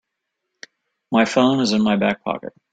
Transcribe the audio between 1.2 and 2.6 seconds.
phone is in my back pocket.